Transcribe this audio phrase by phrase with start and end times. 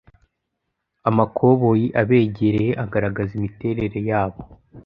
[1.09, 4.41] amakoboyi abegereye agaragaza imiterere yabo